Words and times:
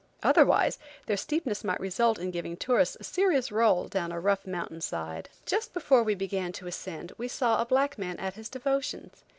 Otherwise 0.23 0.79
their 1.05 1.15
steepness 1.15 1.63
might 1.63 1.79
result 1.79 2.17
in 2.17 2.31
giving 2.31 2.57
tourists 2.57 2.97
a 2.99 3.03
serious 3.03 3.51
roll 3.51 3.87
down 3.87 4.11
a 4.11 4.19
rough 4.19 4.47
mountain 4.47 4.81
side. 4.81 5.29
Just 5.45 5.75
before 5.75 6.01
we 6.01 6.15
began 6.15 6.51
to 6.53 6.65
ascend 6.65 7.11
we 7.19 7.27
saw 7.27 7.61
a 7.61 7.65
black 7.65 7.99
man 7.99 8.17
at 8.17 8.33
his 8.33 8.49
devotions. 8.49 9.23